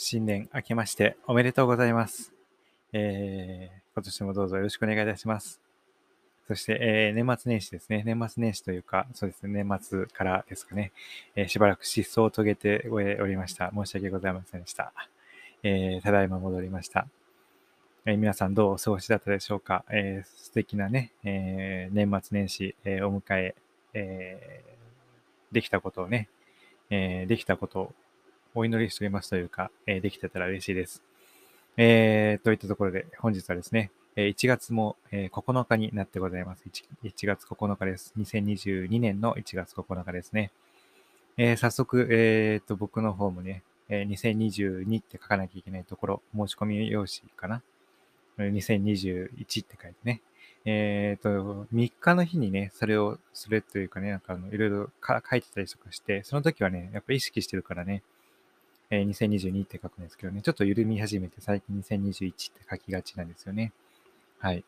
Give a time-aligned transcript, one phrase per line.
[0.00, 2.32] 新年明けましておめでとうございます。
[2.92, 5.60] えー、今年もどうぞよろしくお願いいたします。
[6.46, 8.04] そして、えー、年末年始ですね。
[8.06, 10.92] 年末年始というか、そうですね、年末からですかね、
[11.34, 13.72] えー、しばらく失踪を遂げておりました。
[13.74, 14.92] 申し訳ございませんでした。
[15.64, 17.08] え、ただいま戻りました。
[18.06, 23.56] え皆さんどうお過ごしだったでしょうか、え素敵なね、え年末年始、えお迎え
[23.94, 24.62] え
[25.50, 26.28] できたことをね、
[26.88, 27.92] えできたことを
[28.58, 31.00] お祈りしておりますというか、えできてたら嬉しいです。
[31.76, 36.64] えー、といったところで、本日はですね、1月も9日になってございます。
[36.68, 38.12] 1, 1月9日です。
[38.18, 40.50] 2022年の1月9日ですね。
[41.36, 47.62] えー、早速、えー、と、僕の方もね、2022って書かなきゃいけないところ、申し込み用紙かな。
[48.38, 50.20] 2021って書いてね。
[50.64, 58.02] えっ、ー、と、3日の日にね、それをするというかね、なんかあの、いろいろ書いてたりとかして、その時はね、やっぱ意識してるからね、
[58.90, 63.72] えー、2022って書くんですけどね、ちょっと緩み始めて最近2021って書きがちなんですよね。
[64.38, 64.64] はい。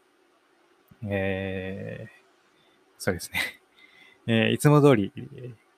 [1.08, 2.10] えー、
[2.98, 3.41] そうですね。
[4.26, 5.12] えー、いつも通り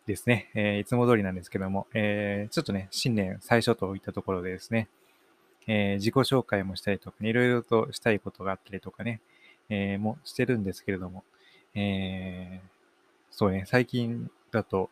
[0.07, 4.89] ですね、えー、いつも通りなんですけども、えー、ちょっとね、新年最初といったところでですね、
[5.69, 9.21] えー、自己紹介もしたりとか、ね、いろいろとしたいことがあったりとかね、
[9.69, 11.23] えー、もしてるんですけれども、
[11.75, 12.69] えー、
[13.31, 14.91] そうね、最近だと、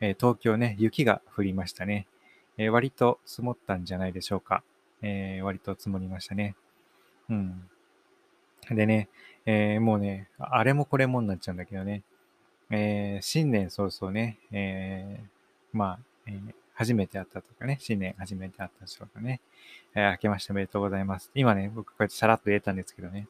[0.00, 2.06] えー、東京ね、雪が降りましたね。
[2.60, 4.62] えー、割と積もったんじゃないでしょうか。
[5.00, 6.54] えー、割と積もりましたね。
[7.30, 7.62] うん。
[8.70, 9.08] でね、
[9.46, 12.02] えー、もうね、あれもこれもになっちゃうんだけどね、
[12.68, 15.26] えー、新年早々ね、えー、
[15.72, 16.38] まあ、え、
[16.74, 19.40] 初めて会ったとかね、新年初めて会った人かね、
[19.94, 21.30] えー、明けましておめでとうございます。
[21.34, 23.26] 今ね、僕こうやってさらっと言えたんですけどね、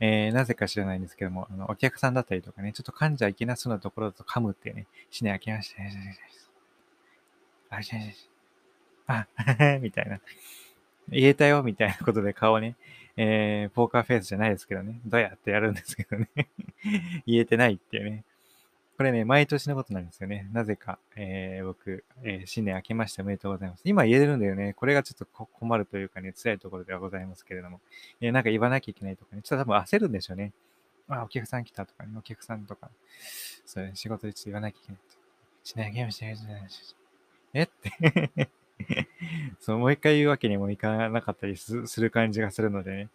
[0.00, 5.76] え、なぜか知らないんですけども、あの、お客さんだったりとかね、ちょっと噛んじゃいけなそうなところだと噛むってね、新年明けまして、
[7.70, 7.98] あ、しあ、
[9.08, 9.26] あ
[9.80, 10.20] みたいな。
[11.10, 12.76] 言えたよ、みたいなことで顔ね、
[13.16, 16.28] えー、ポーカーフェイスじゃないですけどね、どうやってやるんですけどね
[17.26, 18.24] 言えてないっていうね。
[18.98, 20.48] これね、毎年のことなんですよね。
[20.52, 23.82] なぜか、えー、僕、えー、新年明けましておめでとうございます。
[23.84, 24.74] 今言えるんだよね。
[24.74, 27.80] これがちょっと困るというかね、辛いところではございますけれども。
[28.20, 30.52] えー、なんか言わなきゃいけないとかね、ちょっと多分焦るんでしょうね。
[31.06, 32.90] あ、お客さん来たとかね、お客さんとか、
[33.64, 35.18] そういう、仕事でちょっと言わなきゃいけないと。
[35.62, 36.34] しないゲームして
[37.54, 38.48] えって
[39.60, 43.08] そう、もう一回言うわけにもいかなかったりする感じがするのでね、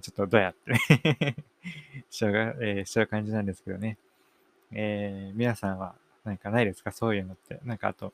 [0.00, 0.74] ちょっとどうやって
[2.10, 3.96] しちゃう、えー、しちゃう感じなんですけどね。
[4.72, 5.94] えー、皆さんは
[6.24, 6.92] 何かないですか？
[6.92, 7.60] そういうのって。
[7.64, 8.12] なんかあと、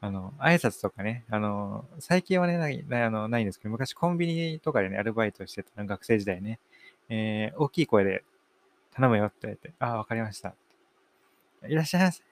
[0.00, 6.58] あの、挨拶とかね、あの、最近はね、ない、あのないんですけど、昔コンビニとかでね、アルバイトしてた学生時代ね、
[7.08, 8.24] えー、大きい声で
[8.94, 10.54] 頼むよって言われて、ああ、わかりました。
[11.68, 12.22] いらっしゃいませ。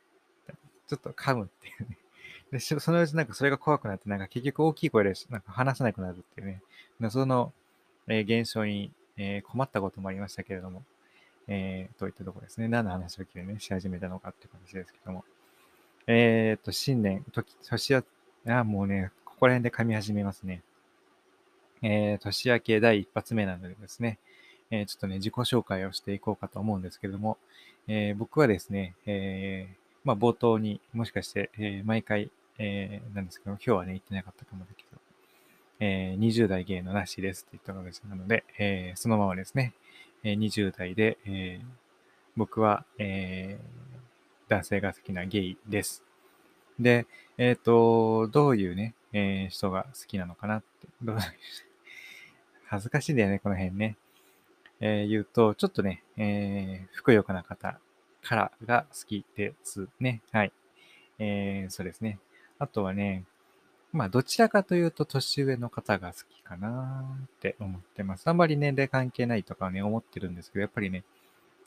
[0.89, 1.97] ちょっと噛むっていうね。
[2.53, 7.53] で、そのうちなんかそれが怖くなって、なんか結局大きい声でなんか話せなくなるっていうね、その、
[8.09, 10.83] えー、現象に、えー、困ったこともありましたけれども、
[11.49, 12.69] えー、といったところですね。
[12.69, 15.25] 何の話を聞いてね、し始めたのかっていう感じですけども。
[16.07, 20.63] えっ、と、新年、時、年明け、あ、もうね、ここら辺で噛み始めますね。
[21.83, 24.19] えー、年明け第一発目なのでですね、
[24.71, 27.39] えー、ちょっとね、自己紹介をしていこうかと思うんですけれども、
[27.89, 32.31] えー、僕はですね、えー、まあ、冒頭にもしかして、えー、毎回、
[32.63, 35.01] えー、なんですけど、今日はね、言ってなかったかもだけど、
[35.81, 39.73] えー、20代芸のなしですって言った形なので、えー、そのままですね、
[40.23, 41.67] えー、20代で、えー、
[42.37, 46.05] 僕は、えー、男性が好きなゲイです。
[46.79, 47.07] で、
[47.39, 51.19] えっ、ー、と、どういうね、えー、人が好きなのかなって、どう
[52.67, 53.97] 恥ずかしいんだよね、この辺ね。
[54.81, 57.81] えー、言うと、ちょっとね、えー、ふくよかな方
[58.23, 60.21] からが好きですね。
[60.31, 60.53] はい。
[61.19, 62.19] えー、そうですね。
[62.61, 63.25] あとはね、
[63.93, 68.29] まあ、どちらかというと年上の方が好きかなって思ってます。
[68.29, 71.03] あんまり年齢関係ないとかね、思ってるんですけど、やっぱりね、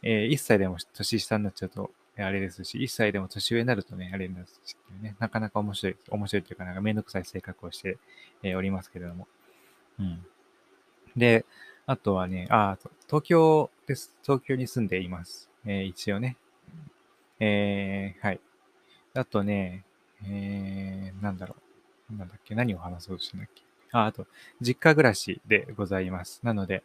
[0.04, 7.98] えー、1歳でも年下になっちゃうと、あれですし、1歳でも年上になるとね、あれになるし、ね、なかなか面白い、面白いというか、なんかめんどくさい性格をして、
[8.44, 9.28] えー、おりますけれども。
[10.00, 10.24] うん。
[11.18, 11.46] で、
[11.88, 12.78] あとはね、あ、
[13.08, 14.16] 東京です。
[14.24, 15.50] 東京に住んでいます。
[15.66, 16.38] えー、一応ね。
[17.40, 18.40] えー、はい。
[19.16, 19.84] あとね、
[20.26, 21.56] えー、なんだろ
[22.12, 22.16] う。
[22.16, 22.56] なんだっけ？
[22.56, 23.62] 何を話そうとしたんだっけ？
[23.92, 24.28] あ、あと、
[24.62, 26.40] 実家暮らしでございます。
[26.44, 26.84] なので、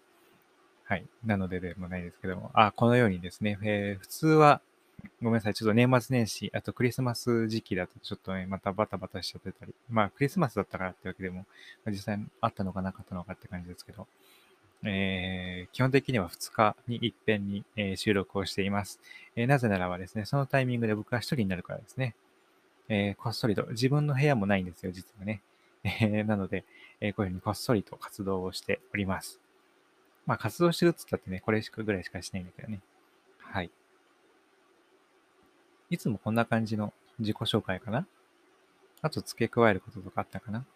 [0.85, 1.05] はい。
[1.25, 4.61] なのででもないですけども、あ、このようにですね、えー、普通は、
[5.23, 5.55] ごめんなさい。
[5.55, 9.75] ちょっと年末年始、あとクリスマス時期だとちょっとね、またバタバタしちゃってたり。
[9.91, 11.47] まあ、クリスマスだったからってわけでも、
[11.87, 14.07] 実際あったのかなかったのかって感じですけど、
[14.85, 19.01] えー、基本的には2日に一遍に、えー、収録をしています、
[19.35, 22.15] えー、なぜならばですね、そのタイミングで僕が一人になるからですね。
[22.89, 25.43] えこっそりと、自分の部屋もないんですよ、実はね。
[25.85, 26.65] えー、なので、
[27.01, 29.41] えー、こういうふうにこっそりと活動をしております。
[30.27, 32.81] まあ、活動してるっつったってね、これしかぐらいしかしないんだけどね。
[33.39, 33.71] はい。
[35.91, 38.07] いつもこんな感じの自己紹介かな？
[39.01, 40.67] あと付け加えることとかあったかな？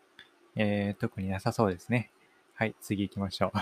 [0.56, 2.10] えー、特になさそうですね。
[2.54, 3.58] はい、次行きましょう。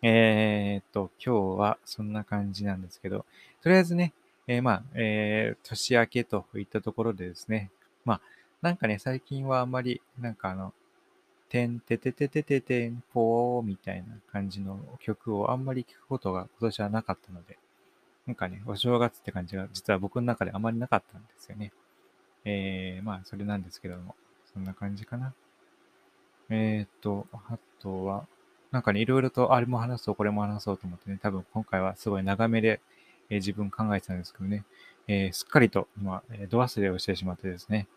[0.02, 3.26] えっと、今日はそんな感じなんですけど、
[3.62, 4.12] とりあえずね、
[4.48, 7.70] えー、まあ、えー、年明けといったところでですね、
[8.04, 8.20] まあ、
[8.62, 10.72] なんかね、最近はあんまり、なんかあの、
[11.50, 17.58] てんててててててんぽーみたいな感じの曲をあんまり聞くことが今年はなかったので、
[18.26, 21.72] なんかね、お正月って感じが実は僕の中であまりなかったんですよね。
[22.44, 24.14] えー、まあ、それなんですけども、
[24.52, 25.34] そんな感じかな。
[26.48, 28.26] えー、っと、あとは、
[28.70, 32.80] なんかね、いろいろとあれも話そう、これも話そうと思ってね、多分今回はすごい長めで、
[33.30, 34.64] え、自分考えてたんですけどね、
[35.06, 37.88] え、すっかりと今、えー、ド忘れをしてしまってですね、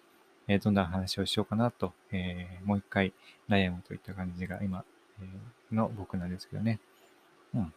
[0.48, 3.14] えどんな話をしようかなと、えもう一回
[3.48, 4.84] 悩むといった感じが今、
[5.22, 6.80] えの僕なんですけどね。
[7.54, 7.74] うん。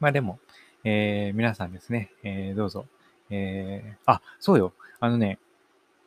[0.00, 0.38] まあでも、
[0.84, 2.86] え皆さんですね、えどうぞ、
[3.30, 4.72] えーあ、そうよ。
[5.00, 5.38] あのね、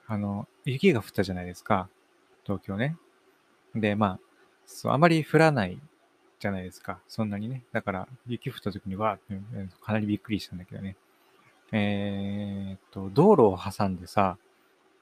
[0.07, 1.89] あの、雪が降ったじゃないですか。
[2.43, 2.97] 東京ね。
[3.75, 4.19] で、まあ、
[4.65, 5.79] そう、あまり降らない
[6.39, 6.99] じゃないですか。
[7.07, 7.63] そんなにね。
[7.71, 10.95] だから、雪降った時にわーって、かなりびっくりしたんだけどね。
[11.71, 14.37] えー、っと、道路を挟んでさ、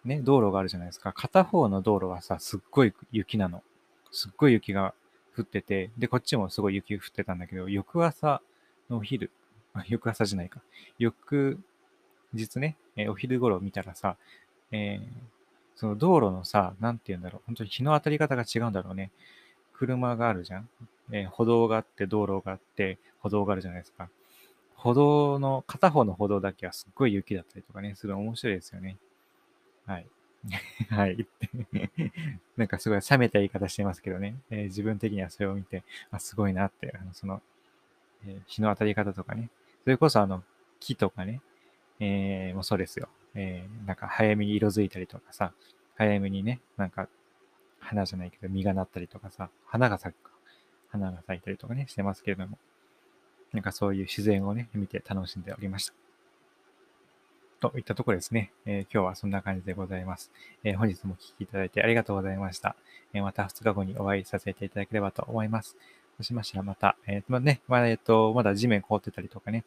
[0.03, 1.13] ね、道路があるじゃないですか。
[1.13, 3.63] 片方の道路はさ、すっごい雪なの。
[4.11, 4.93] すっごい雪が
[5.37, 8.41] 降ってて、で、こっちもすごい雪降ってたんだけど、翌朝
[8.89, 9.31] のお昼、
[9.73, 10.61] あ、翌朝じゃないか。
[10.97, 11.59] 翌
[12.33, 14.17] 日ね、え、お昼頃見たらさ、
[14.71, 15.07] えー、
[15.75, 17.41] その道路のさ、なんて言うんだろう。
[17.45, 19.11] 本当に日の当たり方が違うんだろうね。
[19.73, 20.69] 車があるじゃん。
[21.11, 24.09] えー、歩道があって、道路があって、歩道があるじゃないですか。
[24.75, 28.97] 歩道の、片方の歩道だけはすっごい雪だったりとかね、すごい面白いですよね。
[29.85, 30.07] はい。
[30.89, 31.27] はい。
[32.57, 34.35] なんかすごい冷めた言い方してますけどね。
[34.49, 37.41] えー、自分的にはそれを見て、あ、すごいなって、あのその、
[38.25, 39.49] えー、日の当たり方とかね。
[39.83, 40.43] それこそあの、
[40.79, 41.41] 木とかね、
[41.99, 43.09] えー、もそうですよ。
[43.33, 45.53] えー、なんか早めに色づいたりとかさ、
[45.95, 47.07] 早めにね、なんか、
[47.79, 50.31] 花じゃないけど、実がなったりとかさ、花が咲く。
[50.89, 52.57] 花が咲いたりとかね、してますけれども、
[53.53, 55.93] なんかそういう自然をね、見て楽しんでおりました。
[57.59, 58.51] といったところですね。
[58.65, 60.31] えー、今日はそんな感じでございます。
[60.63, 62.75] えー、本日もお聴きいただいてありがとうございました。
[63.13, 65.75] えー、また2日後にお会いさせていただければと思います。
[66.17, 69.63] そうしましたらまた、えー、まね、まあ、えっ、と、まだ地面凍ってたりとかね、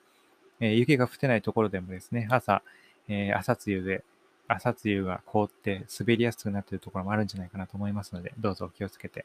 [0.60, 2.62] え雪が降ってないところでもですね、朝、
[3.08, 4.04] え朝露で、
[4.46, 9.24] 朝露が凍って滑りやすくなっているところもあるんじゃないかなと思いますので、どうぞお気をつけて、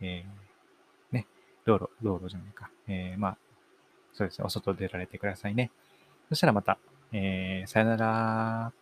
[0.00, 0.26] えね、
[1.68, 3.36] 道路、道路じゃないか、えまあ、
[4.14, 5.70] そうですね、お外出られてくださいね。
[6.30, 6.78] そしたらまた、
[7.12, 8.72] えー、さよなら。